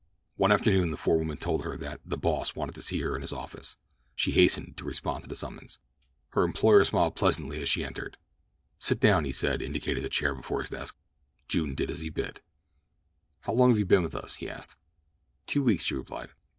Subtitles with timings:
[0.35, 3.31] One afternoon the forewoman told her that "the boss" wanted to see her in his
[3.31, 3.77] office.
[4.15, 5.77] She hastened to respond to the summons.
[6.29, 8.17] Her employer smiled pleasantly as she entered.
[8.79, 10.97] "Sit down," he said, indicating a chair beside his desk.
[11.47, 12.41] June did as he bid.
[13.41, 14.75] "How long have you been with us?" he asked.
[15.45, 16.29] "Two weeks," she replied.